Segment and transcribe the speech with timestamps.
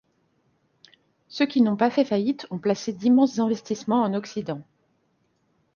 [1.27, 4.63] Ceux qui n’ont pas fait faillite ont placé d’immenses investissements en Occident.